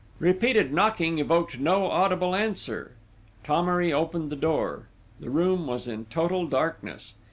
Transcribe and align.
Repeated 0.17 0.73
knocking 0.73 1.19
evoked 1.19 1.59
no 1.59 1.85
audible 1.91 2.33
answer. 2.33 2.93
Thomery 3.43 3.93
opened 3.93 4.31
the 4.31 4.35
door. 4.35 4.87
The 5.19 5.29
room 5.29 5.67
was 5.67 5.87
in 5.87 6.05
total 6.05 6.47
darkness. 6.47 7.13